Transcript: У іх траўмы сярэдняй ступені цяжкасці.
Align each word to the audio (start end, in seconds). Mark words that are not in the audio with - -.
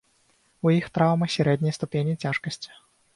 У 0.67 0.71
іх 0.77 0.87
траўмы 0.95 1.27
сярэдняй 1.35 1.75
ступені 1.77 2.17
цяжкасці. 2.25 2.71